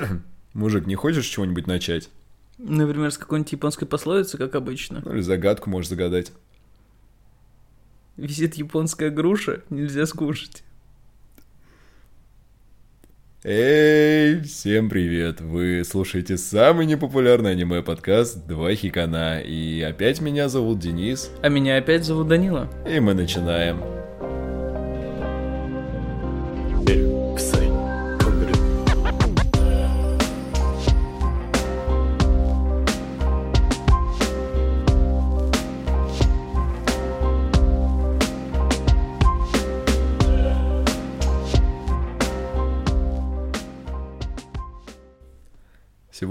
[0.54, 2.10] Мужик, не хочешь чего-нибудь начать?
[2.58, 5.02] Например, с какой-нибудь японской пословицы, как обычно.
[5.04, 6.32] Ну или загадку можешь загадать.
[8.16, 10.62] Висит японская груша, нельзя скушать.
[13.44, 15.40] Эй, всем привет!
[15.40, 19.40] Вы слушаете самый непопулярный аниме-подкаст «Два хикана».
[19.40, 21.30] И опять меня зовут Денис.
[21.42, 22.68] А меня опять зовут Данила.
[22.90, 24.05] И мы начинаем.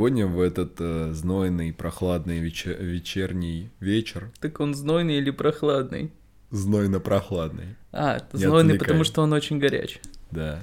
[0.05, 6.11] Сегодня в этот э, знойный, прохладный вече- вечерний вечер, Так он знойный или прохладный?
[6.51, 8.77] знойно-прохладный, А, Не знойный, отвлекай.
[8.87, 9.99] потому что он очень горячий.
[10.29, 10.59] да,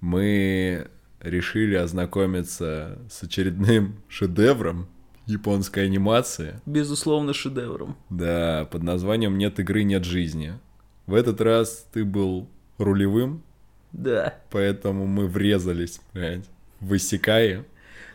[0.00, 0.86] мы
[1.20, 4.86] решили ознакомиться с очередным шедевром
[5.26, 7.96] японской анимации, Безусловно, шедевром.
[8.10, 10.52] да, под названием «Нет игры, нет жизни».
[11.08, 12.48] В этот раз ты был
[12.78, 13.42] рулевым,
[13.90, 14.34] Да.
[14.52, 16.44] поэтому мы врезались, блядь,
[16.78, 16.96] в.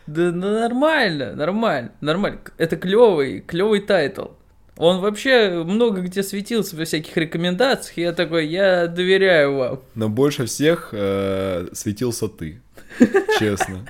[0.08, 2.40] Да ну, нормально, нормально, нормально.
[2.58, 4.28] Это клевый, клевый тайтл.
[4.76, 7.98] Он вообще много где светился во всяких рекомендациях.
[7.98, 9.80] Я такой, я доверяю вам.
[9.96, 12.60] Но больше всех э, светился ты,
[13.40, 13.86] честно.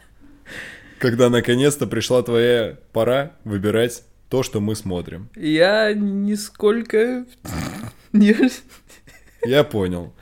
[0.99, 5.29] Когда наконец-то пришла твоя пора выбирать то, что мы смотрим.
[5.35, 7.25] Я нисколько...
[9.45, 10.13] Я понял.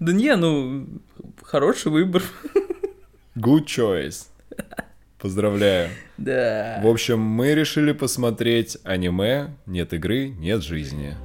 [0.00, 0.86] Да не, ну,
[1.42, 2.22] хороший выбор.
[3.34, 4.26] Good choice.
[5.18, 5.88] Поздравляю.
[6.18, 6.80] Да.
[6.82, 11.16] В общем, мы решили посмотреть аниме «Нет игры, нет жизни».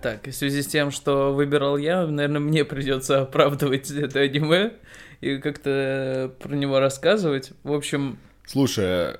[0.00, 4.72] Так, в связи с тем, что выбирал я, наверное, мне придется оправдывать это аниме
[5.20, 7.50] и как-то про него рассказывать.
[7.62, 9.16] В общем, Слушай,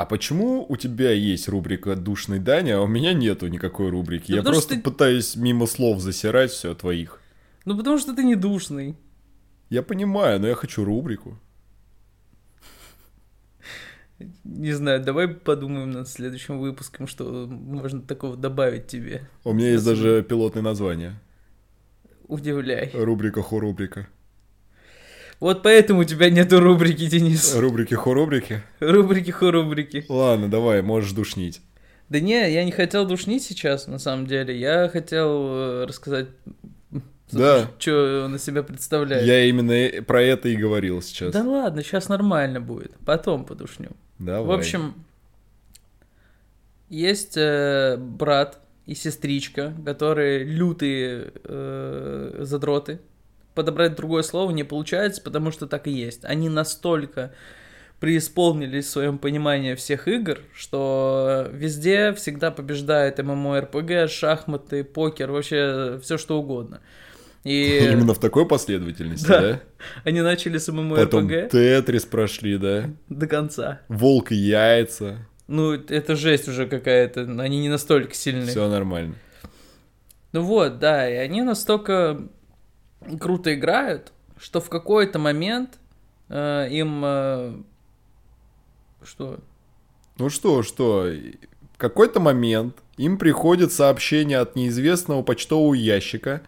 [0.00, 4.30] а почему у тебя есть рубрика «Душный Даня», а у меня нету никакой рубрики?
[4.32, 7.20] Да Я потому что просто ты- пытаюсь мимо слов засирать все твоих.
[7.66, 8.96] ну потому что ты не душный.
[9.68, 11.38] Я понимаю, но я хочу рубрику.
[14.44, 19.28] Не знаю, давай подумаем над следующим выпуском, что можно такого добавить тебе.
[19.44, 21.18] У меня есть даже пилотное название.
[22.28, 22.90] Удивляй.
[22.94, 24.08] Рубрика хо-рубрика.
[25.40, 27.54] Вот поэтому у тебя нету рубрики, Денис.
[27.56, 28.62] Рубрики хо-рубрики?
[28.78, 30.04] Рубрики хо-рубрики.
[30.08, 31.62] Ладно, давай, можешь душнить.
[32.10, 34.58] Да не, я не хотел душнить сейчас, на самом деле.
[34.58, 36.26] Я хотел э, рассказать,
[37.32, 37.70] Да.
[37.78, 39.24] что он из себя представляет.
[39.24, 41.32] Я именно про это и говорил сейчас.
[41.32, 42.92] Да ладно, сейчас нормально будет.
[43.06, 43.90] Потом подушню.
[44.18, 44.44] Давай.
[44.44, 44.94] В общем,
[46.88, 53.00] есть э, брат и сестричка, которые лютые э, задроты.
[53.54, 56.24] Подобрать другое слово не получается, потому что так и есть.
[56.24, 57.32] Они настолько
[57.98, 66.16] преисполнились в своем понимании всех игр, что везде всегда побеждает ММО-РПГ, шахматы, покер, вообще все
[66.16, 66.80] что угодно.
[67.44, 69.40] И Именно в такой последовательности, Да.
[69.40, 69.60] да?
[70.04, 72.90] они начали с Потом ММО-РПГ Тетрис прошли, да?
[73.08, 73.80] до конца.
[73.88, 75.26] Волк и яйца.
[75.46, 78.46] Ну, это жесть уже какая-то, они не настолько сильны.
[78.46, 79.16] Все нормально.
[80.32, 82.22] Ну вот, да, и они настолько
[83.18, 85.78] круто играют, что в какой-то момент
[86.28, 87.02] э, им...
[87.04, 87.54] э,
[89.02, 89.38] что?
[90.18, 91.06] Ну что, что,
[91.74, 96.42] в какой-то момент им приходит сообщение от неизвестного почтового ящика,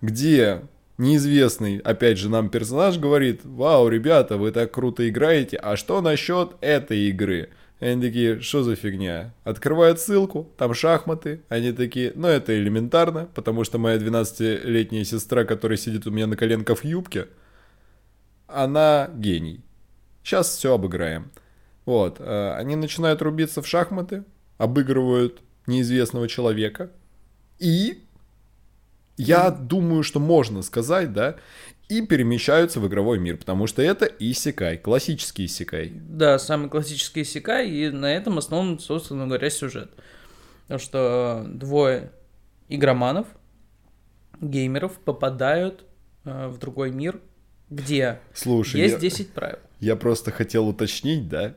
[0.00, 0.62] где
[0.96, 6.52] неизвестный, опять же, нам персонаж говорит, вау, ребята, вы так круто играете, а что насчет
[6.60, 7.50] этой игры?
[7.80, 9.32] Они такие, что за фигня?
[9.44, 15.78] Открывают ссылку, там шахматы, они такие, ну это элементарно, потому что моя 12-летняя сестра, которая
[15.78, 17.28] сидит у меня на коленках в юбке,
[18.48, 19.62] она гений.
[20.24, 21.30] Сейчас все обыграем.
[21.84, 24.24] Вот, э, они начинают рубиться в шахматы,
[24.58, 26.90] обыгрывают неизвестного человека.
[27.58, 28.02] И
[29.16, 31.36] я думаю, что можно сказать, да,
[31.88, 35.90] и перемещаются в игровой мир, потому что это исекай, классический исекай.
[35.94, 39.90] Да, самый классический секай, и на этом основан, собственно говоря, сюжет.
[40.62, 42.12] Потому что двое
[42.68, 43.26] игроманов,
[44.40, 45.84] геймеров, попадают
[46.24, 47.20] э, в другой мир,
[47.70, 49.58] где Слушай, есть я, 10 правил.
[49.80, 51.54] я просто хотел уточнить, да,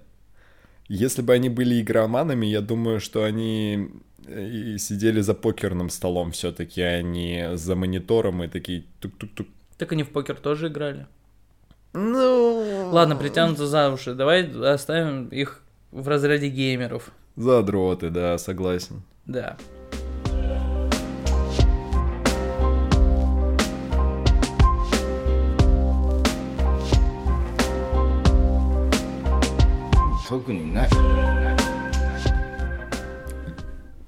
[0.88, 3.90] если бы они были игроманами, я думаю, что они
[4.26, 9.48] э, и сидели за покерным столом все-таки, а не за монитором и такие тук-тук-тук.
[9.82, 11.08] Так они в покер тоже играли.
[11.94, 12.92] Ну...
[12.92, 14.14] Ладно, притянуться за уши.
[14.14, 17.10] Давай оставим их в разряде геймеров.
[17.36, 19.02] Задроты, да, согласен.
[19.26, 19.58] Да.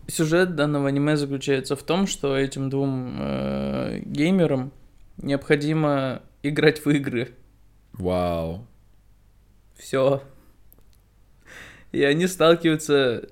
[0.05, 4.71] Сюжет данного аниме заключается в том, что этим двум э, геймерам
[5.23, 7.33] необходимо играть в игры.
[7.93, 8.67] Вау.
[9.75, 10.21] Все.
[11.91, 13.29] И они сталкиваются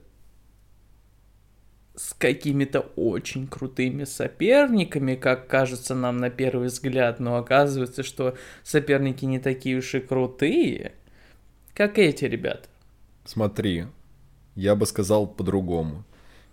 [1.96, 9.26] с какими-то очень крутыми соперниками, как кажется нам на первый взгляд, но оказывается, что соперники
[9.26, 10.94] не такие уж и крутые,
[11.74, 12.70] как эти ребята.
[13.26, 13.86] Смотри,
[14.56, 16.06] я бы сказал по-другому.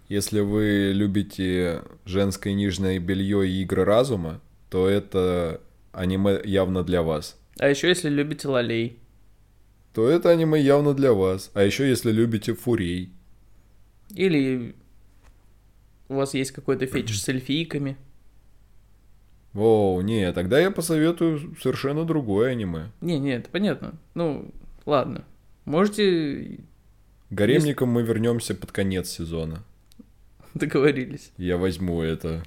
[0.09, 5.61] Если вы любите женское нижнее белье и игры разума, то это
[5.93, 7.39] аниме явно для вас.
[7.59, 8.99] А еще если любите лолей.
[9.93, 11.51] То это аниме явно для вас.
[11.55, 13.13] А еще если любите фурей.
[14.15, 14.75] Или
[16.09, 17.97] у вас есть какой-то фетиш с эльфийками.
[19.55, 22.93] О, не, тогда я посоветую совершенно другое аниме.
[23.01, 23.95] Не, не, это понятно.
[24.15, 24.53] Ну,
[24.87, 25.25] ладно.
[25.65, 26.61] Можете...
[27.31, 29.65] Гаремникам мы вернемся под конец сезона.
[30.55, 31.33] Договорились.
[31.37, 32.43] Я возьму это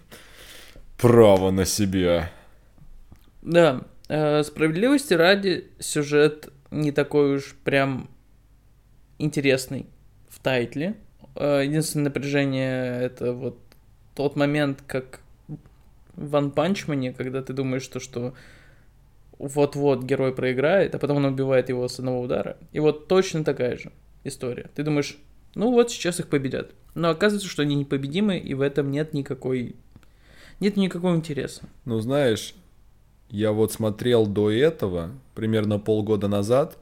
[1.02, 2.32] право на себя.
[3.42, 8.10] Да, э, справедливости ради, сюжет не такой уж прям
[9.18, 9.88] интересный
[10.30, 10.96] в тайтле.
[11.36, 13.58] Э, единственное напряжение это вот
[14.16, 15.22] тот момент, как
[16.16, 18.34] в Ван Панчмане, когда ты думаешь, что, что
[19.40, 22.58] вот-вот герой проиграет, а потом он убивает его с одного удара.
[22.74, 23.92] И вот точно такая же
[24.24, 24.70] история.
[24.76, 25.18] Ты думаешь,
[25.56, 26.72] ну вот сейчас их победят.
[26.94, 29.76] Но оказывается, что они непобедимы, и в этом нет никакой...
[30.62, 31.64] Нет никакого интереса.
[31.84, 32.56] Ну, знаешь,
[33.30, 36.78] я вот смотрел до этого, примерно полгода назад,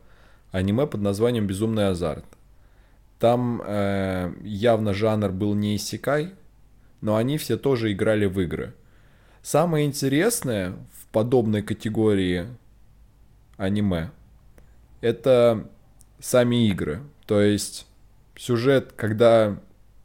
[0.51, 2.25] аниме под названием «Безумный азарт».
[3.19, 6.33] Там э, явно жанр был не иссякай,
[7.01, 8.73] но они все тоже играли в игры.
[9.41, 12.47] Самое интересное в подобной категории
[13.57, 14.11] аниме
[15.01, 15.67] это
[16.19, 17.01] сами игры.
[17.25, 17.87] То есть
[18.35, 19.57] сюжет, когда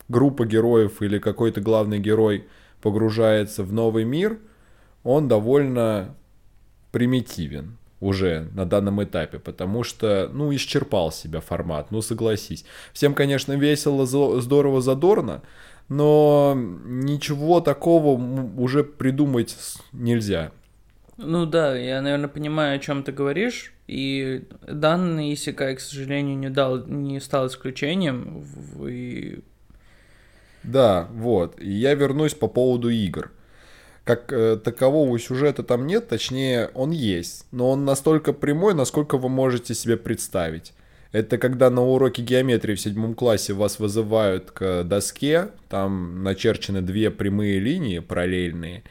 [0.08, 2.46] группа героев или какой-то главный герой
[2.84, 4.38] погружается в новый мир,
[5.04, 6.14] он довольно
[6.92, 12.66] примитивен уже на данном этапе, потому что, ну, исчерпал себя формат, ну, согласись.
[12.92, 15.40] Всем, конечно, весело, здорово, задорно,
[15.88, 18.20] но ничего такого
[18.60, 19.56] уже придумать
[19.92, 20.52] нельзя.
[21.16, 26.50] Ну да, я, наверное, понимаю, о чем ты говоришь, и данный Исикай, к сожалению, не,
[26.50, 28.44] дал, не стал исключением,
[28.86, 29.40] и...
[30.64, 33.30] Да, вот, и я вернусь по поводу игр
[34.04, 39.28] как э, такового сюжета там нет, точнее, он есть, но он настолько прямой, насколько вы
[39.28, 40.74] можете себе представить.
[41.10, 47.10] Это когда на уроке геометрии в седьмом классе вас вызывают к доске, там начерчены две
[47.10, 48.82] прямые линии параллельные.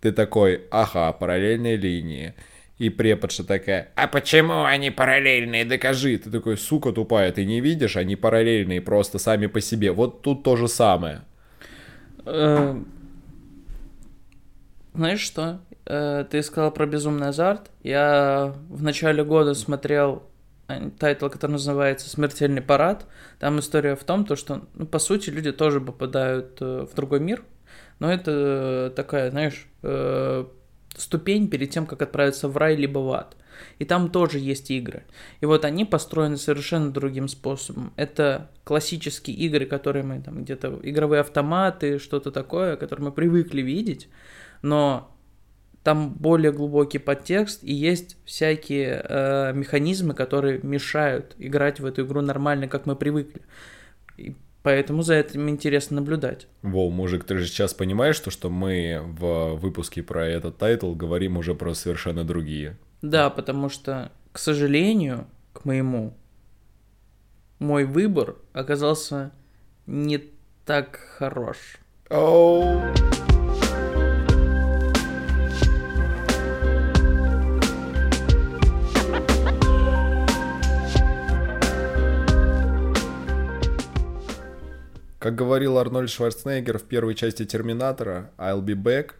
[0.00, 2.34] Ты такой, ага, параллельные линии.
[2.78, 6.18] И преподша такая, а почему они параллельные, докажи.
[6.18, 9.92] Ты такой, сука тупая, ты не видишь, они параллельные просто сами по себе.
[9.92, 11.22] Вот тут то же самое.
[12.26, 12.76] Э,
[14.92, 15.60] знаешь что?
[15.86, 17.70] Э, ты сказал про безумный азарт.
[17.82, 20.24] Я в начале года смотрел
[20.68, 23.06] э, тайтл, который называется «Смертельный парад».
[23.38, 27.20] Там история в том, то, что, ну, по сути, люди тоже попадают э, в другой
[27.20, 27.44] мир,
[27.98, 29.66] но это такая, знаешь,
[30.96, 33.36] ступень перед тем, как отправиться в рай либо в ад.
[33.78, 35.04] И там тоже есть игры.
[35.40, 37.92] И вот они построены совершенно другим способом.
[37.96, 44.08] Это классические игры, которые мы там где-то, игровые автоматы, что-то такое, которые мы привыкли видеть
[44.64, 45.14] но
[45.82, 52.22] там более глубокий подтекст и есть всякие э, механизмы, которые мешают играть в эту игру
[52.22, 53.42] нормально, как мы привыкли.
[54.16, 56.48] И поэтому за этим интересно наблюдать.
[56.62, 61.36] Воу, мужик, ты же сейчас понимаешь, что, что мы в выпуске про этот тайтл говорим
[61.36, 62.76] уже про совершенно другие.
[63.02, 66.16] Да, потому что, к сожалению, к моему,
[67.60, 69.30] мой выбор оказался
[69.86, 70.24] не
[70.64, 71.76] так хорош.
[72.08, 73.13] О.
[85.24, 89.12] Как говорил Арнольд Шварценеггер в первой части Терминатора «I'll be back»,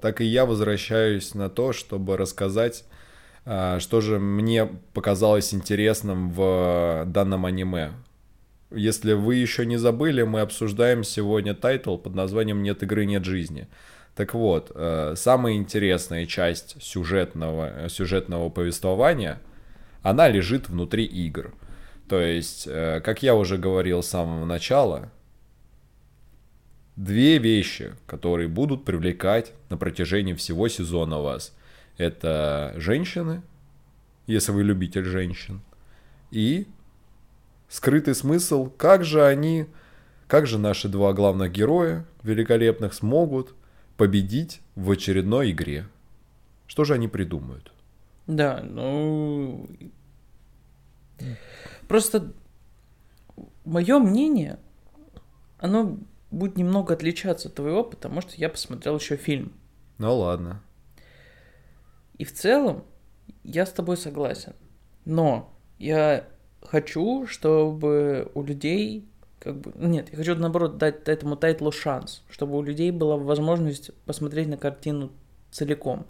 [0.00, 2.86] так и я возвращаюсь на то, чтобы рассказать,
[3.44, 7.92] а, что же мне показалось интересным в данном аниме.
[8.70, 13.68] Если вы еще не забыли, мы обсуждаем сегодня тайтл под названием «Нет игры, нет жизни».
[14.16, 19.42] Так вот, э, самая интересная часть сюжетного, сюжетного повествования,
[20.00, 21.52] она лежит внутри игр–
[22.08, 25.10] То есть, э, как я уже говорил с самого начала,
[26.98, 31.54] две вещи, которые будут привлекать на протяжении всего сезона вас.
[31.96, 33.42] Это женщины,
[34.26, 35.60] если вы любитель женщин,
[36.32, 36.66] и
[37.68, 39.66] скрытый смысл, как же они,
[40.26, 43.54] как же наши два главных героя великолепных смогут
[43.96, 45.86] победить в очередной игре.
[46.66, 47.72] Что же они придумают?
[48.26, 49.68] Да, ну...
[51.86, 52.32] Просто
[53.64, 54.58] мое мнение,
[55.58, 55.96] оно
[56.30, 59.52] будет немного отличаться от твоего, потому что я посмотрел еще фильм.
[59.98, 60.62] Ну ладно.
[62.18, 62.84] И в целом
[63.44, 64.54] я с тобой согласен.
[65.04, 66.26] Но я
[66.62, 69.08] хочу, чтобы у людей
[69.38, 69.72] как бы...
[69.76, 74.56] Нет, я хочу, наоборот, дать этому тайтлу шанс, чтобы у людей была возможность посмотреть на
[74.56, 75.12] картину
[75.50, 76.06] целиком.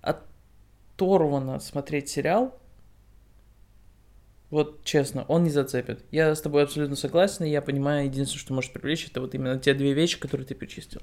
[0.00, 2.58] Оторвано смотреть сериал,
[4.52, 6.04] вот честно, он не зацепит.
[6.10, 9.58] Я с тобой абсолютно согласен, и я понимаю, единственное, что может привлечь, это вот именно
[9.58, 11.00] те две вещи, которые ты перечислил.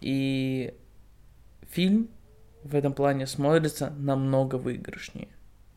[0.00, 0.74] И
[1.70, 2.08] фильм
[2.64, 5.28] в этом плане смотрится намного выигрышнее.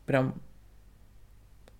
[0.04, 0.34] Прям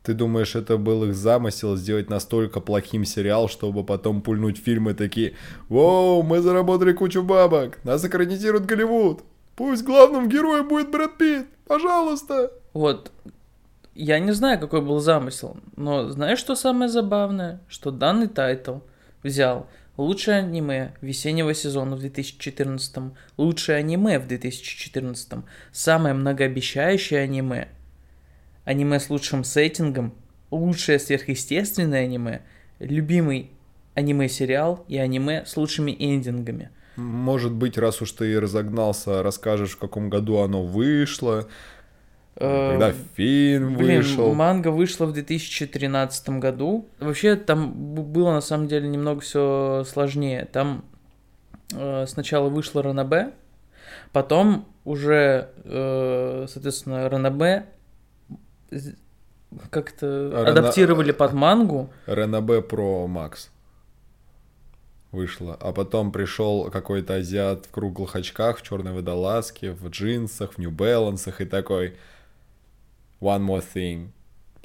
[0.05, 5.35] Ты думаешь, это был их замысел сделать настолько плохим сериал, чтобы потом пульнуть фильмы такие
[5.69, 9.25] «Воу, мы заработали кучу бабок, нас экранизирует Голливуд,
[9.57, 13.11] пусть главным героем будет Брэд Питт, пожалуйста!» Вот,
[13.95, 17.61] я не знаю, какой был замысел, но знаешь, что самое забавное?
[17.69, 18.79] Что данный тайтл
[19.23, 27.69] взял лучшее аниме весеннего сезона в 2014, лучшее аниме в 2014, самое многообещающее аниме,
[28.65, 30.15] аниме с лучшим сеттингом,
[30.51, 32.43] лучшее сверхъестественное аниме,
[32.79, 33.51] любимый
[33.95, 36.71] аниме-сериал и аниме с лучшими эндингами.
[36.97, 41.49] Может быть, раз уж ты разогнался, расскажешь, в каком году оно вышло,
[42.35, 44.33] когда Э, фильм Блин, вышел.
[44.35, 46.89] манга вышла в 2013 году.
[46.99, 50.47] Вообще там было на самом деле немного все сложнее.
[50.51, 50.85] Там
[51.75, 53.33] э, сначала вышла Ранабе,
[54.13, 57.67] потом уже, э, соответственно, Ранабе
[59.71, 61.91] как-то Рана- адаптировали под мангу.
[62.07, 63.51] РНБ Про Макс
[65.11, 65.57] вышло.
[65.61, 71.33] А потом пришел какой-то азиат в круглых очках, в черной водолазке, в джинсах, в Balance
[71.39, 71.97] и такой
[73.23, 74.09] One More Thing.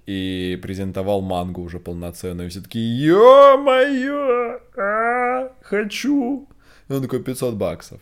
[0.05, 2.47] И презентовал мангу уже полноценную.
[2.47, 6.47] И все такие, ё-моё, а, хочу.
[6.89, 7.99] И он такой, 500 баксов.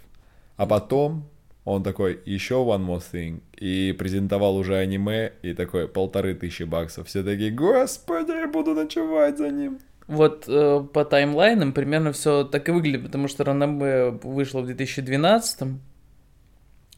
[0.56, 1.28] А потом
[1.66, 3.42] он такой, еще One More Thing.
[3.58, 7.08] И презентовал уже аниме, и такой, полторы тысячи баксов.
[7.08, 9.80] Все такие, господи, я буду ночевать за ним.
[10.08, 15.80] Вот э, по таймлайнам примерно все так и выглядит, потому что ранобэ вышла в 2012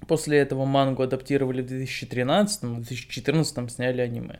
[0.07, 4.39] После этого мангу адаптировали в 2013 в 2014 сняли аниме.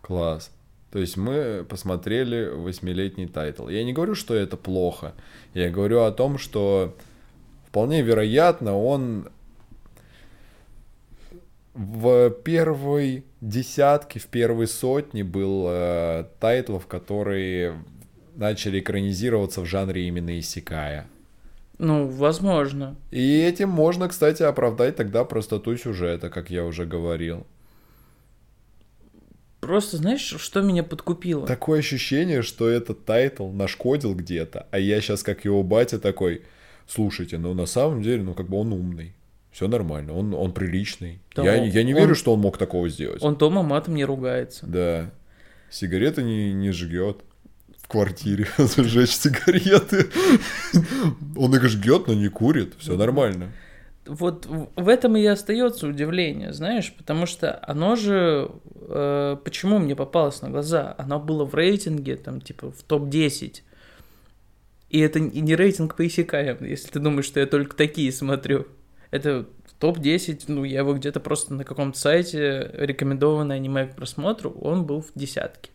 [0.00, 0.50] Класс.
[0.90, 3.68] То есть мы посмотрели восьмилетний тайтл.
[3.68, 5.14] Я не говорю, что это плохо.
[5.52, 6.96] Я говорю о том, что
[7.66, 9.28] вполне вероятно он
[11.74, 17.82] в первой десятке, в первой сотне был э, тайтлов, которые
[18.36, 21.08] начали экранизироваться в жанре именно исекая.
[21.78, 22.96] Ну, возможно.
[23.10, 27.46] И этим можно, кстати, оправдать тогда простоту сюжета, как я уже говорил.
[29.60, 31.46] Просто знаешь, что меня подкупило?
[31.46, 36.42] Такое ощущение, что этот тайтл нашкодил где-то, а я сейчас как его батя такой,
[36.86, 39.14] слушайте, ну на самом деле, ну как бы он умный,
[39.50, 41.20] все нормально, он, он приличный.
[41.34, 43.22] Да я, он- я не он- верю, что он мог такого сделать.
[43.22, 44.66] Он дома матом не ругается.
[44.66, 45.10] Да.
[45.70, 47.22] Сигареты не, не жгет
[47.84, 50.08] в квартире, зажечь сигареты.
[51.36, 53.52] Он их жгет, но не курит, все нормально.
[54.06, 60.40] Вот в этом и остается удивление, знаешь, потому что оно же, э, почему мне попалось
[60.42, 63.60] на глаза, оно было в рейтинге, там, типа, в топ-10.
[64.90, 68.66] И это не рейтинг по исекаям, если ты думаешь, что я только такие смотрю.
[69.10, 74.50] Это в топ-10, ну, я его где-то просто на каком-то сайте рекомендованное аниме к просмотру,
[74.50, 75.70] он был в десятке.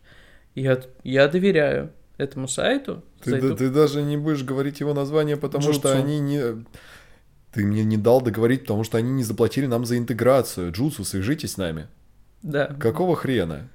[0.54, 3.02] Я, я доверяю этому сайту.
[3.22, 5.80] Ты, зайду- да- ты даже не будешь говорить его название, потому Джутсу.
[5.80, 6.64] что они не...
[7.52, 10.70] Ты мне не дал договорить, потому что они не заплатили нам за интеграцию.
[10.72, 11.88] Джутсу, свяжитесь с нами.
[12.42, 12.66] Да.
[12.78, 13.68] Какого хрена?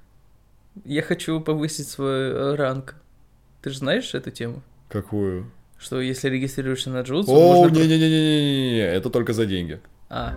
[0.84, 2.94] Я хочу повысить свой э, ранг.
[3.62, 4.62] Ты же знаешь эту тему?
[4.88, 5.50] Какую?
[5.78, 7.74] Что если регистрируешься на Джутсу, О, можно...
[7.74, 9.80] про- не-не-не-не-не, это только за деньги.
[10.08, 10.32] А,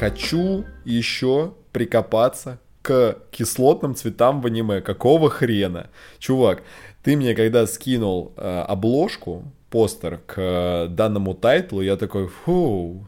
[0.00, 4.80] Хочу еще прикопаться к кислотным цветам в аниме.
[4.80, 5.90] Какого хрена?
[6.18, 6.62] Чувак,
[7.02, 13.06] Ты мне когда скинул э, обложку, постер к э, данному тайтлу, я такой, фу,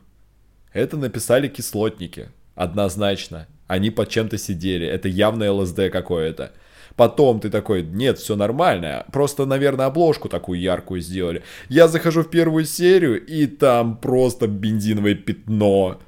[0.75, 3.47] это написали кислотники, однозначно.
[3.69, 6.53] Они под чем-то сидели, это явно ЛСД какое-то.
[6.95, 9.07] Потом ты такой, нет, все нормально.
[9.11, 11.43] Просто, наверное, обложку такую яркую сделали.
[11.71, 15.99] Я захожу в первую серию, и там просто бензиновое пятно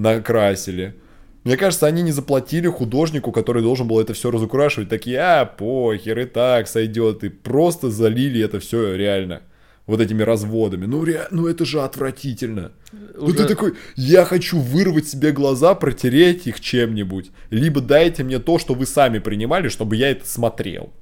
[0.00, 0.94] накрасили.
[1.44, 4.88] Мне кажется, они не заплатили художнику, который должен был это все разукрашивать.
[4.88, 7.24] Такие, а, похер, и так сойдет.
[7.24, 9.42] И просто залили это все реально
[9.86, 10.86] вот этими разводами.
[10.86, 11.26] Ну, ре...
[11.30, 12.72] ну это же отвратительно.
[13.16, 13.32] Уже...
[13.32, 17.30] Ну ты такой, я хочу вырвать себе глаза, протереть их чем-нибудь.
[17.50, 20.92] Либо дайте мне то, что вы сами принимали, чтобы я это смотрел.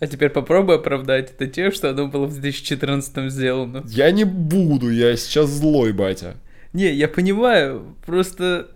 [0.03, 3.85] А теперь попробуй оправдать это тем, что оно было в 2014 сделано.
[3.87, 6.35] Я не буду, я сейчас злой, батя.
[6.73, 8.67] Не, я понимаю, просто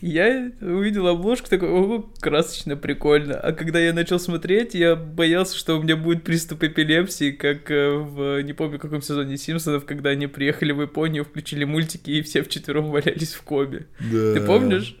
[0.00, 3.34] я увидел обложку, такой, ого, красочно, прикольно.
[3.34, 7.96] А когда я начал смотреть, я боялся, что у меня будет приступ эпилепсии, как э,
[7.96, 12.44] в, не помню, каком сезоне Симпсонов, когда они приехали в Японию, включили мультики, и все
[12.44, 13.86] вчетвером валялись в коме.
[13.98, 14.34] Да.
[14.34, 14.96] Ты помнишь?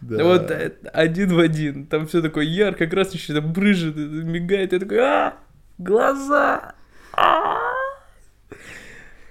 [0.00, 0.24] Да.
[0.24, 1.86] Вот э, один в один.
[1.86, 4.72] Там все такое ярко, красочно, там брыжет, мигает.
[4.72, 5.34] Я такой, а,
[5.78, 6.74] глаза!
[7.12, 7.78] А-а-а!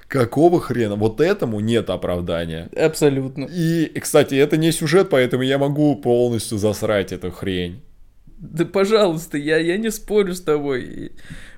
[0.08, 0.96] Какого хрена?
[0.96, 2.70] Вот этому нет оправдания.
[2.76, 3.46] Абсолютно.
[3.46, 7.82] И, кстати, это не сюжет, поэтому я могу полностью засрать эту хрень.
[8.38, 11.12] Да, пожалуйста, я, я не спорю с тобой.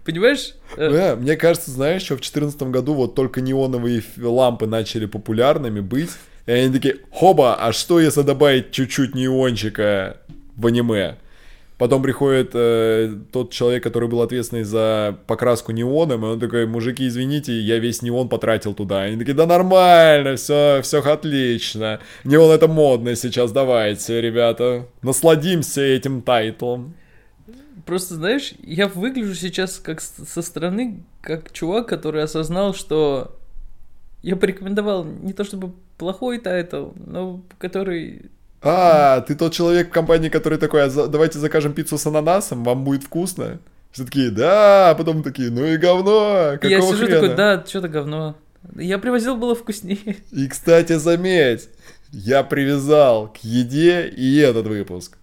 [0.04, 0.56] Понимаешь?
[0.78, 5.82] Э, да, мне кажется, знаешь, что в 2014 году вот только неоновые лампы начали популярными
[5.82, 6.12] быть,
[6.50, 10.18] и они такие, хоба, а что если добавить чуть-чуть неончика
[10.56, 11.18] в аниме?
[11.78, 17.08] Потом приходит э, тот человек, который был ответственный за покраску неоном, и он такой, мужики,
[17.08, 19.02] извините, я весь неон потратил туда.
[19.02, 22.00] Они такие, да нормально, все, все отлично.
[22.24, 26.96] Неон это модно сейчас, давайте, ребята, насладимся этим тайтлом.
[27.86, 33.38] Просто, знаешь, я выгляжу сейчас как со стороны, как чувак, который осознал, что
[34.24, 38.32] я порекомендовал не то чтобы плохой тайтл, но который
[38.62, 42.84] а, ты тот человек в компании, который такой, а давайте закажем пиццу с ананасом, вам
[42.84, 43.60] будет вкусно.
[43.92, 47.22] Все такие, да, а потом такие, ну и говно, какого Я сижу хрена?
[47.22, 48.36] такой, да, что-то говно.
[48.76, 50.18] Я привозил, было вкуснее.
[50.32, 51.70] И, кстати, заметь,
[52.12, 55.18] я привязал к еде и этот выпуск.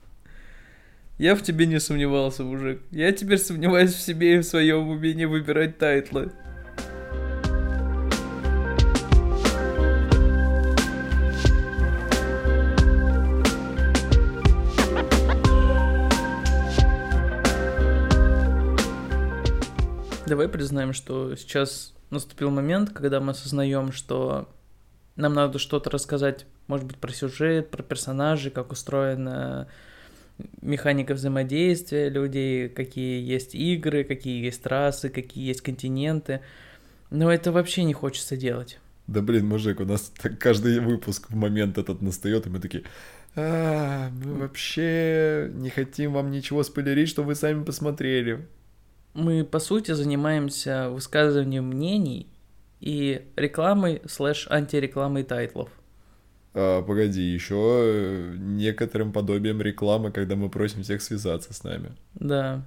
[1.18, 2.80] Я в тебе не сомневался, мужик.
[2.90, 6.32] Я теперь сомневаюсь в себе и в своем умении выбирать тайтлы.
[20.26, 24.48] Давай признаем, что сейчас наступил момент, когда мы осознаем, что
[25.14, 29.68] нам надо что-то рассказать, может быть, про сюжет, про персонажей, как устроена
[30.60, 36.40] механика взаимодействия людей, какие есть игры, какие есть трассы, какие есть континенты.
[37.10, 38.80] Но это вообще не хочется делать.
[39.06, 42.82] Да блин, мужик, у нас каждый выпуск в момент этот настает, и мы такие,
[43.36, 48.48] а, мы вообще не хотим вам ничего спойлерить, что вы сами посмотрели
[49.16, 52.28] мы, по сути, занимаемся высказыванием мнений
[52.80, 55.70] и рекламой слэш антирекламой тайтлов.
[56.54, 61.92] А, погоди, еще э, некоторым подобием рекламы, когда мы просим всех связаться с нами.
[62.14, 62.64] Да.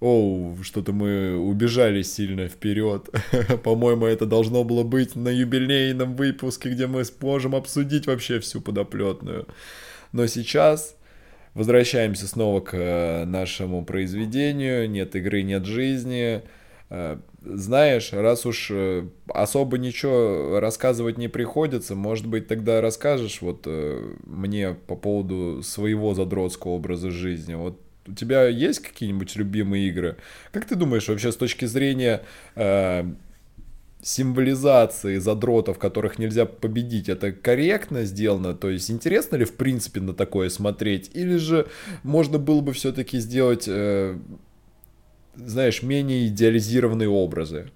[0.00, 3.10] Оу, что-то мы убежали сильно вперед.
[3.62, 9.46] По-моему, это должно было быть на юбилейном выпуске, где мы сможем обсудить вообще всю подоплетную.
[10.12, 10.96] Но сейчас
[11.54, 14.88] Возвращаемся снова к э, нашему произведению.
[14.88, 16.42] Нет игры, нет жизни.
[16.90, 23.66] Э, знаешь, раз уж э, особо ничего рассказывать не приходится, может быть, тогда расскажешь вот
[23.66, 27.54] мне по поводу своего задротского образа жизни.
[27.54, 30.16] Вот у тебя есть какие-нибудь любимые игры?
[30.52, 32.22] Как ты думаешь, вообще с точки зрения
[34.02, 38.54] символизации задротов, которых нельзя победить, это корректно сделано?
[38.54, 41.10] То есть интересно ли в принципе на такое смотреть?
[41.14, 41.66] Или же
[42.02, 44.18] можно было бы все-таки сделать, э,
[45.36, 47.70] знаешь, менее идеализированные образы?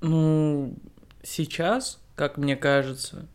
[0.00, 0.74] Ну,
[1.22, 3.26] сейчас, как мне кажется,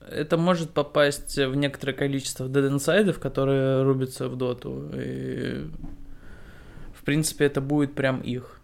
[0.00, 4.90] это может попасть в некоторое количество Dead Inside, которые рубятся в доту.
[4.94, 5.66] И,
[6.94, 8.55] в принципе, это будет прям их.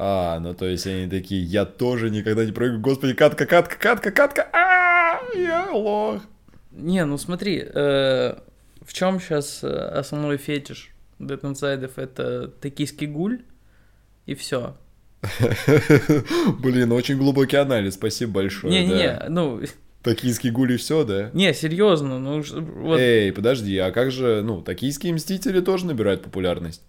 [0.00, 2.80] А, ну то есть они такие, я тоже никогда не прыгаю.
[2.80, 6.22] Господи, катка, катка, катка, катка, а, я лох.
[6.70, 8.38] Не, ну смотри, э,
[8.80, 13.42] в чем сейчас э, основной фетиш Dead Inside это токийский гуль
[14.26, 14.76] и все.
[16.60, 18.72] Блин, очень глубокий анализ, спасибо большое.
[18.72, 19.60] Не-не-не, ну...
[20.04, 21.30] Токийский гуль и все, да?
[21.34, 26.82] Не, серьезно, ну вот Эй, подожди, а как же, ну, токийские мстители тоже набирают популярность?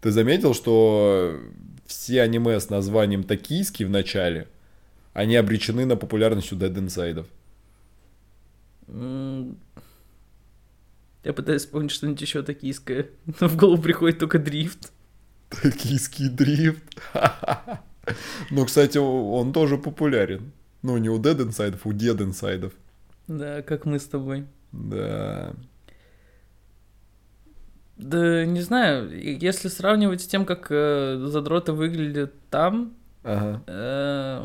[0.00, 1.36] Ты заметил, что
[1.86, 4.48] все аниме с названием токийский в начале,
[5.12, 7.26] они обречены на популярность у Dead Inside?
[11.24, 13.08] я пытаюсь вспомнить что-нибудь еще токийское,
[13.40, 14.92] но в голову приходит только дрифт.
[15.48, 16.82] Токийский дрифт.
[18.50, 20.52] Ну, кстати, он тоже популярен.
[20.82, 22.72] Ну, не у Dead Inside, у Dead Inside.
[23.26, 24.44] Да, как мы с тобой.
[24.72, 25.54] Да.
[27.96, 33.62] Да, не знаю, если сравнивать с тем, как э, задроты выглядят там, Ага.
[33.66, 34.44] э,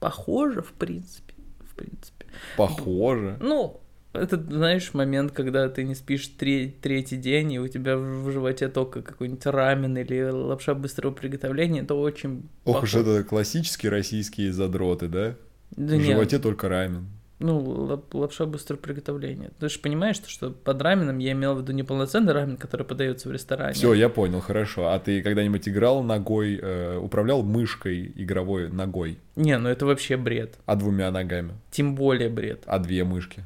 [0.00, 1.34] похоже, в принципе,
[1.70, 2.26] в принципе.
[2.56, 3.38] Похоже.
[3.40, 3.80] Ну,
[4.12, 8.30] это, знаешь, момент, когда ты не спишь тре- третий день, и у тебя в в
[8.32, 13.00] животе только какой-нибудь рамен или лапша быстрого приготовления, это очень Ох уж похоже.
[13.18, 15.36] это классические российские задроты, да?
[15.76, 17.06] Да В нет, животе только рамен.
[17.44, 19.50] Ну, лап- лапша быстрого приготовления.
[19.60, 22.86] Ты же понимаешь, что, что под раменом я имел в виду не полноценный рамен, который
[22.86, 23.74] подается в ресторане.
[23.74, 24.88] Все, я понял, хорошо.
[24.88, 29.18] А ты когда-нибудь играл ногой, э, управлял мышкой игровой ногой?
[29.36, 30.58] Не, ну это вообще бред.
[30.64, 31.52] А двумя ногами?
[31.70, 32.62] Тем более бред.
[32.66, 33.42] А две мышки?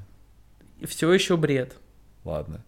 [0.85, 1.75] Все еще бред.
[2.25, 2.63] Ладно.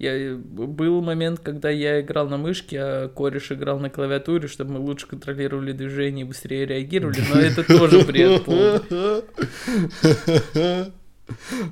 [0.00, 4.78] Я, был момент, когда я играл на мышке, а кореш играл на клавиатуре, чтобы мы
[4.80, 8.80] лучше контролировали движение и быстрее реагировали, но это тоже бред полный.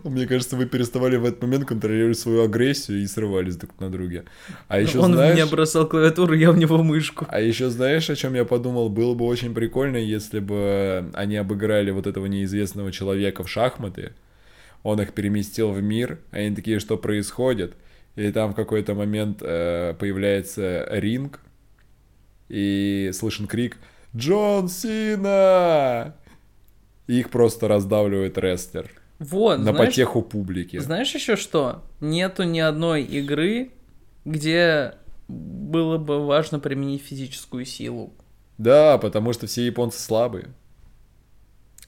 [0.05, 4.25] Мне кажется, вы переставали в этот момент контролировать свою агрессию и срывались друг на друге.
[4.69, 5.35] А еще Он в знаешь...
[5.35, 7.27] меня бросал клавиатуру, я в него мышку.
[7.31, 8.91] А еще знаешь, о чем я подумал?
[8.91, 14.13] Было бы очень прикольно, если бы они обыграли вот этого неизвестного человека в шахматы.
[14.83, 17.73] Он их переместил в мир, а они такие, что происходит?
[18.19, 21.39] И там в какой-то момент э, появляется ринг,
[22.49, 23.79] и слышен крик
[24.17, 26.17] «Джон Сина!»
[27.07, 30.79] И их просто раздавливает рестлер Вот, на знаешь, потеху публики.
[30.79, 31.85] знаешь еще что?
[32.01, 33.71] Нету ни одной игры,
[34.25, 34.95] где
[35.29, 38.13] было бы важно применить физическую силу.
[38.59, 40.49] Да, потому что все японцы слабые.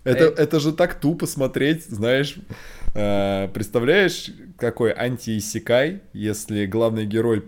[0.04, 0.34] Это, Э.
[0.36, 2.36] это же так тупо смотреть, знаешь.
[2.94, 7.44] Э, представляешь, какой анти-иссякай, если главный герой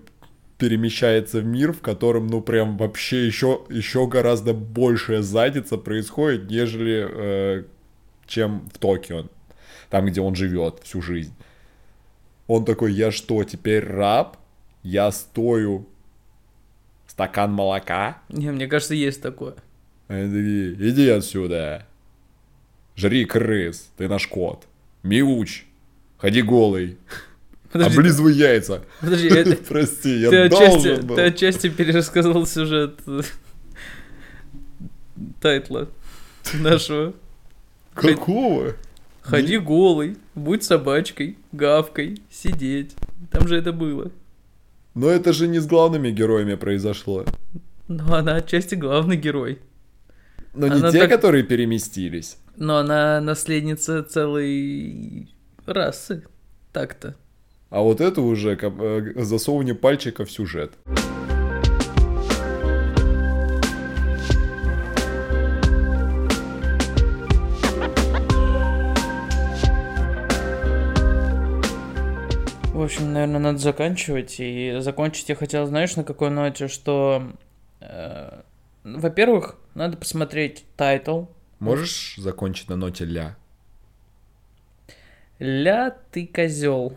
[0.59, 7.09] перемещается в мир, в котором, ну, прям вообще еще, еще гораздо большая задница происходит, нежели
[7.11, 7.65] э,
[8.27, 9.27] чем в Токио,
[9.91, 11.35] там, где он живет всю жизнь.
[12.47, 14.37] Он такой, я что, теперь раб?
[14.83, 15.89] Я стою
[17.07, 18.19] стакан молока?
[18.29, 19.55] Не, мне кажется, есть такое.
[20.09, 21.87] Они такие, иди отсюда.
[22.97, 24.67] Жри крыс, ты наш кот.
[25.03, 25.65] Мяуч,
[26.19, 26.99] ходи голый.
[27.73, 28.85] Подожди, Облизывай яйца.
[29.01, 31.17] подожди, это- Прости, я ты, отчасти, должен был.
[31.17, 33.01] ты отчасти перерассказал сюжет
[35.41, 35.89] тайтла
[36.55, 37.15] нашего.
[37.95, 38.75] Какого?
[39.23, 42.95] Ходи голый, будь собачкой, гавкой, сидеть.
[43.31, 44.11] Там же это было.
[44.95, 47.25] Но это же не с главными героями произошло.
[47.89, 49.61] Но она отчасти главный герой.
[50.55, 52.37] Но не Она те, так- которые переместились.
[52.57, 55.29] Но она наследница целой
[55.67, 56.25] расы.
[56.73, 57.15] Так-то.
[57.71, 60.73] А вот это уже э, засовывание пальчика в сюжет.
[72.75, 74.37] В общем, наверное, надо заканчивать.
[74.39, 77.23] И закончить я хотел, знаешь, на какой ноте, что...
[77.81, 78.41] э,
[78.85, 81.27] во-первых, надо посмотреть тайтл.
[81.59, 83.37] Можешь закончить на ноте ля?
[85.39, 86.97] Ля ты козел.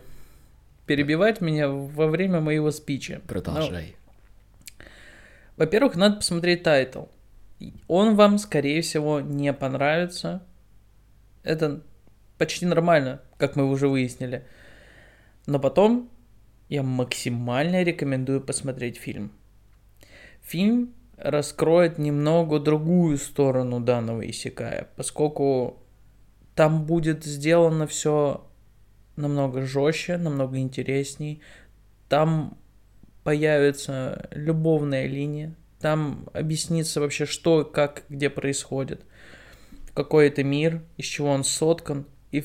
[0.85, 3.21] Перебивать меня во время моего спича.
[3.27, 3.95] Продолжай.
[5.57, 7.05] Во-первых, надо посмотреть тайтл.
[7.87, 10.45] Он вам, скорее всего, не понравится.
[11.43, 11.81] Это
[12.37, 14.45] почти нормально, как мы уже выяснили.
[15.45, 16.09] Но потом
[16.67, 19.31] я максимально рекомендую посмотреть фильм.
[20.41, 25.77] Фильм раскроет немного другую сторону данного Исекая, поскольку
[26.55, 28.45] там будет сделано все
[29.15, 31.41] намного жестче, намного интересней.
[32.09, 32.57] Там
[33.23, 39.01] появится любовная линия, там объяснится вообще, что, как, где происходит,
[39.93, 42.05] какой это мир, из чего он соткан.
[42.31, 42.43] И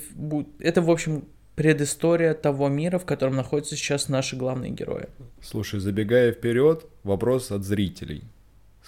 [0.60, 1.24] это, в общем,
[1.56, 5.08] предыстория того мира, в котором находятся сейчас наши главные герои.
[5.42, 8.24] Слушай, забегая вперед, вопрос от зрителей.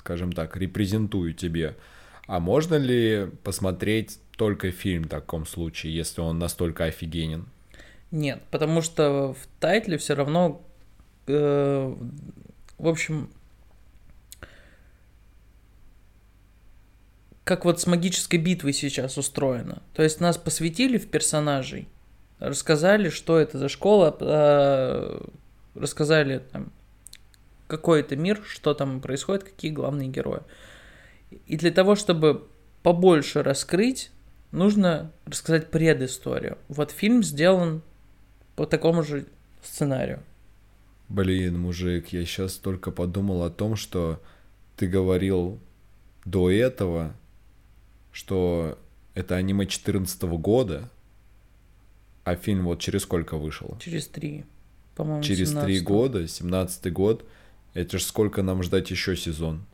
[0.03, 1.77] Скажем так, репрезентую тебе.
[2.27, 7.47] А можно ли посмотреть только фильм в таком случае, если он настолько офигенен?
[8.11, 10.61] Нет, потому что в тайтле все равно,
[11.29, 11.97] э,
[12.79, 13.31] в общем,
[17.45, 19.83] как вот с магической битвой сейчас устроено.
[19.95, 21.87] То есть нас посвятили в персонажей,
[22.41, 25.21] рассказали, что это за школа, э,
[25.77, 26.73] рассказали там
[27.73, 30.43] какой это мир, что там происходит, какие главные герои.
[31.47, 32.47] И для того, чтобы
[32.83, 34.11] побольше раскрыть,
[34.51, 36.59] нужно рассказать предысторию.
[36.69, 37.81] Вот фильм сделан
[38.57, 39.25] по такому же
[39.63, 40.23] сценарию.
[41.09, 44.21] Блин, мужик, я сейчас только подумал о том, что
[44.77, 45.59] ты говорил
[46.27, 47.15] до этого,
[48.13, 48.79] что
[49.15, 50.91] это аниме 14 года,
[52.25, 53.79] а фильм вот через сколько вышел?
[53.81, 54.45] Через три,
[54.95, 57.25] по-моему, Через три года, 17 год.
[57.75, 59.65] Это ж сколько нам ждать еще сезон?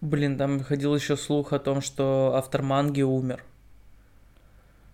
[0.00, 3.42] Блин, там ходил еще слух о том, что автор манги умер.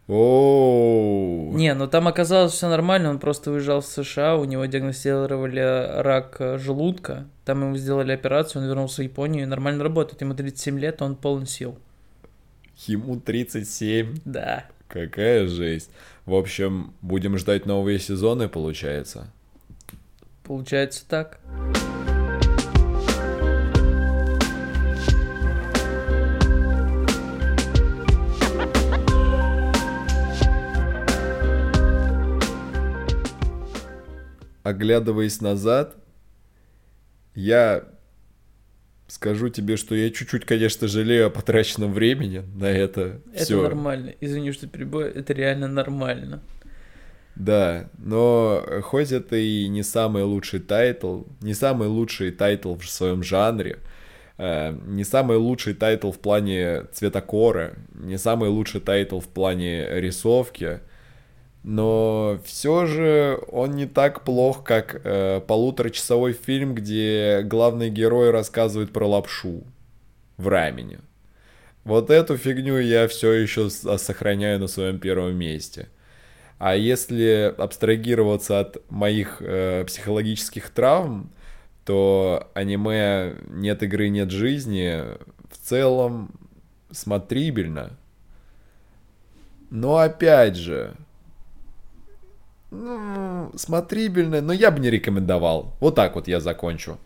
[0.06, 1.52] Оу.
[1.56, 6.36] Не, ну там оказалось все нормально, он просто уезжал в США, у него диагностировали рак
[6.40, 10.80] э, желудка, там ему сделали операцию, он вернулся в Японию и нормально работает, ему 37
[10.80, 11.78] лет, он полон сил.
[12.86, 14.20] Ему 37.
[14.24, 14.66] Да.
[14.88, 15.90] Какая жесть.
[16.26, 19.32] В общем, будем ждать новые сезоны, получается.
[20.50, 21.38] Получается так.
[34.64, 35.94] Оглядываясь назад,
[37.36, 37.84] я
[39.06, 43.20] скажу тебе, что я чуть-чуть, конечно, жалею о потраченном времени на это.
[43.32, 43.62] Это всё.
[43.62, 44.14] нормально.
[44.20, 46.42] Извини, что перебью, это реально нормально.
[47.40, 53.22] Да, но хоть это и не самый лучший тайтл, не самый лучший тайтл в своем
[53.22, 53.78] жанре,
[54.36, 60.80] э, не самый лучший тайтл в плане цветокора, не самый лучший тайтл в плане рисовки,
[61.62, 68.92] но все же он не так плох, как э, полуторачасовой фильм, где главный герой рассказывает
[68.92, 69.64] про лапшу
[70.36, 70.98] в рамене.
[71.84, 75.88] Вот эту фигню я все еще с- сохраняю на своем первом месте.
[76.60, 81.32] А если абстрагироваться от моих э, психологических травм,
[81.86, 85.02] то аниме «Нет игры, нет жизни»
[85.50, 86.32] в целом
[86.90, 87.96] смотрибельно.
[89.70, 90.92] Но опять же,
[92.70, 95.72] ну, смотрибельно, но я бы не рекомендовал.
[95.80, 96.98] Вот так вот я закончу.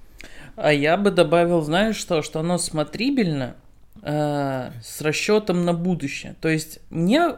[0.57, 3.55] А я бы добавил, знаешь что, что оно смотрибельно
[4.03, 6.35] э, с расчетом на будущее.
[6.41, 7.37] То есть мне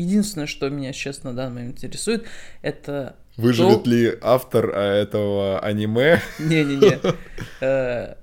[0.00, 2.24] единственное, что меня сейчас на данный момент интересует,
[2.62, 6.20] это Выживет то- ли автор э, этого аниме?
[6.38, 6.98] Не-не-не.
[7.60, 8.14] Э,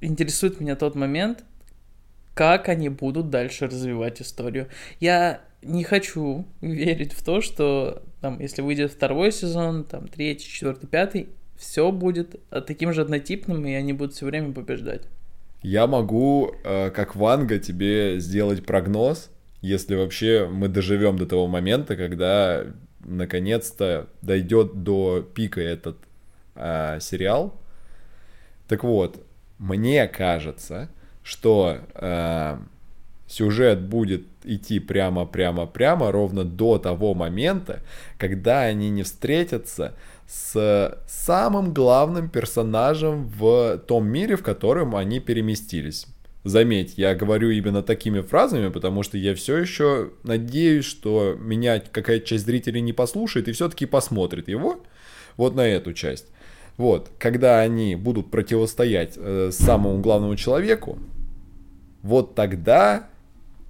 [0.00, 1.44] Интересует меня тот момент,
[2.34, 4.68] как они будут дальше развивать историю.
[5.00, 10.86] Я не хочу верить в то, что там, если выйдет второй сезон, там, третий, четвертый,
[10.86, 15.02] пятый, все будет э, таким же однотипным, и они будут все время побеждать.
[15.62, 21.96] Я могу, э, как Ванга, тебе сделать прогноз, если вообще мы доживем до того момента,
[21.96, 22.64] когда
[23.00, 25.96] наконец-то дойдет до пика этот
[26.54, 27.60] э, сериал.
[28.68, 29.24] Так вот,
[29.58, 30.90] мне кажется,
[31.22, 32.58] что э,
[33.26, 37.80] сюжет будет идти прямо-прямо-прямо ровно до того момента,
[38.18, 39.94] когда они не встретятся
[40.26, 46.06] с самым главным персонажем в том мире, в котором они переместились.
[46.48, 52.26] Заметь, я говорю именно такими фразами, потому что я все еще надеюсь, что меня какая-то
[52.26, 54.82] часть зрителей не послушает и все-таки посмотрит его
[55.36, 56.28] вот на эту часть.
[56.78, 60.98] Вот, когда они будут противостоять э, самому главному человеку,
[62.02, 63.08] вот тогда,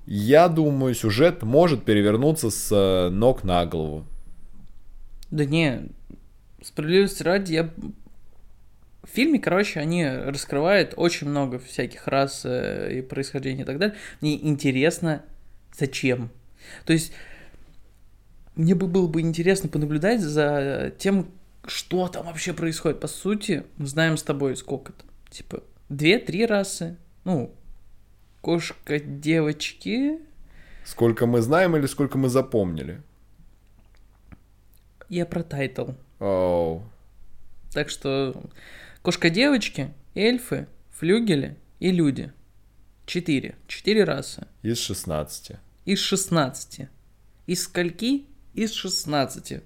[0.07, 4.07] я думаю, сюжет может перевернуться с э, ног на голову.
[5.33, 5.89] Да не,
[6.63, 7.71] справедливости ради, я...
[9.09, 13.97] В фильме, короче, они раскрывают очень много всяких рас э, и происхождений и так далее.
[14.21, 15.25] Мне интересно,
[15.73, 16.31] зачем.
[16.85, 17.13] То есть,
[18.55, 21.31] мне бы было бы интересно понаблюдать за тем,
[21.67, 23.01] что там вообще происходит.
[23.01, 25.05] По сути, мы знаем с тобой сколько-то.
[25.31, 26.97] Типа, две-три расы.
[27.25, 27.55] Ну,
[28.43, 30.19] кошка, девочки.
[30.85, 33.01] Сколько мы знаем или сколько мы запомнили?
[35.09, 35.93] Я про тайтл.
[36.19, 36.83] Оу.
[37.73, 38.43] Так что
[39.09, 42.31] кошка-девочки, эльфы, флюгели и люди.
[43.07, 43.57] Четыре.
[43.67, 44.47] Четыре расы.
[44.61, 45.53] Из 16.
[45.87, 46.89] Из 16.
[47.47, 48.27] Из скольки?
[48.53, 49.63] Из 16.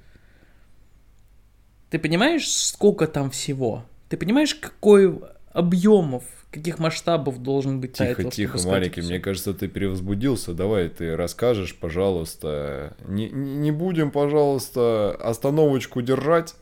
[1.91, 3.85] Ты понимаешь, сколько там всего?
[4.09, 5.13] Ты понимаешь, каких
[5.51, 9.03] объемов, каких масштабов должен быть Тихо, тайтл, тихо, маленький.
[9.03, 10.55] Мне кажется, ты перевозбудился.
[10.55, 12.97] Давай ты расскажешь, пожалуйста.
[13.09, 16.55] Не не будем, пожалуйста, остановочку держать.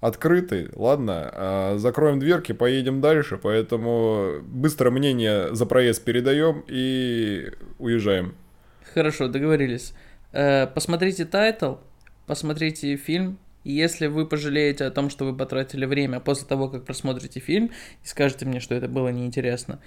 [0.00, 0.68] Открытый.
[0.74, 3.36] Ладно, а, закроем дверки, поедем дальше.
[3.36, 8.34] Поэтому быстро мнение за проезд передаем и уезжаем.
[8.94, 9.92] Хорошо, договорились.
[10.32, 11.74] Э, посмотрите тайтл,
[12.26, 13.38] посмотрите фильм.
[13.64, 17.66] Если вы пожалеете о том, что вы потратили время после того, как просмотрите фильм,
[18.02, 19.80] и скажете мне, что это было неинтересно,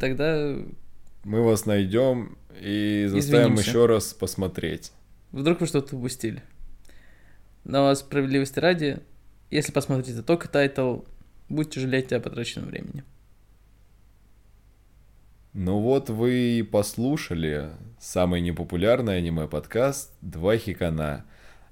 [0.00, 0.56] тогда
[1.24, 3.70] Мы вас найдем и заставим Извинимся.
[3.70, 4.92] еще раз посмотреть.
[5.32, 6.42] вдруг вы что-то упустили.
[7.64, 8.98] Но справедливости ради,
[9.50, 11.00] если посмотрите только тайтл,
[11.48, 13.04] будете жалеть о потраченном времени.
[15.54, 21.24] Ну вот вы и послушали самый непопулярный аниме-подкаст «Два хикана».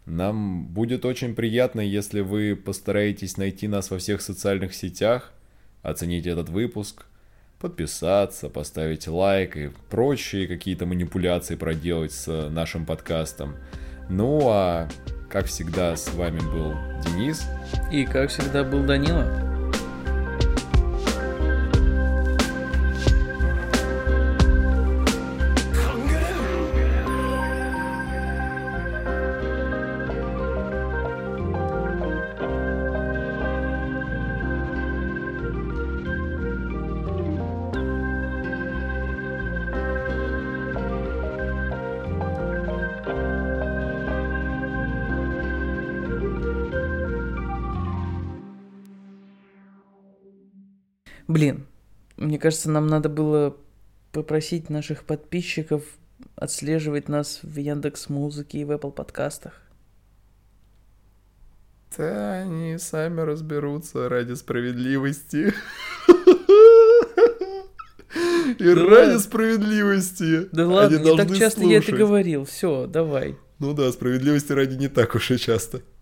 [0.06, 5.32] Нам будет очень приятно, если вы постараетесь найти нас во всех социальных сетях,
[5.82, 7.06] оценить этот выпуск,
[7.58, 13.56] подписаться, поставить лайк и прочие какие-то манипуляции проделать с нашим подкастом.
[14.08, 14.88] Ну а,
[15.32, 17.46] как всегда, с вами был Денис.
[17.90, 19.51] И, как всегда, был Данила.
[52.42, 53.56] Кажется, нам надо было
[54.10, 55.84] попросить наших подписчиков
[56.34, 59.60] отслеживать нас в Яндекс Музыке и в Apple подкастах.
[61.96, 65.52] Да, они сами разберутся ради справедливости.
[68.58, 69.18] И Да ради ладно.
[69.18, 70.48] справедливости.
[70.52, 72.00] Да ладно, не так часто я это слушать.
[72.00, 72.44] говорил.
[72.44, 73.38] Все, давай.
[73.58, 75.82] Ну да, справедливости ради не так уж и часто.